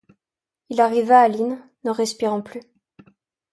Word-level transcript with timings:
Il 0.71 0.81
arriva 0.81 1.19
à 1.19 1.27
l’inn, 1.27 1.59
ne 1.83 1.91
respirant 1.91 2.41
plus. 2.41 2.61